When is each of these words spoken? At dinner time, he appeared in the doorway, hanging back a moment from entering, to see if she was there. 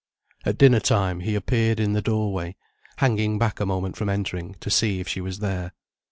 At 0.47 0.57
dinner 0.57 0.79
time, 0.79 1.19
he 1.19 1.35
appeared 1.35 1.79
in 1.79 1.93
the 1.93 2.01
doorway, 2.01 2.55
hanging 2.95 3.37
back 3.37 3.59
a 3.59 3.67
moment 3.67 3.95
from 3.95 4.09
entering, 4.09 4.55
to 4.59 4.71
see 4.71 4.99
if 4.99 5.07
she 5.07 5.21
was 5.21 5.37
there. 5.37 5.73